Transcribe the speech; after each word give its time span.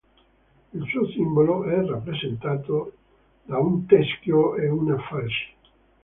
Il 0.73 0.83
suo 0.87 1.07
simbolo 1.11 1.63
è 1.65 1.79
rappresentato 1.85 2.93
da 3.43 3.59
un 3.59 3.85
teschio 3.85 4.55
e 4.55 4.67
una 4.67 4.97
falce. 4.99 5.49